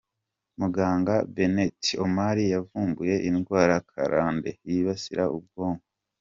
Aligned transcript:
Muganga 0.59 1.15
Bennet 1.33 1.81
Omalu 2.03 2.43
yavumbuye 2.53 3.15
indwara 3.29 3.75
karande 3.91 4.49
yibasira 4.69 5.23
ubwonko. 5.37 5.85